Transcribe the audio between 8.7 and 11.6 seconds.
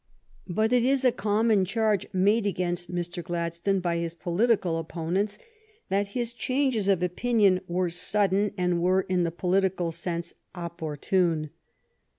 were in the political sense opportune.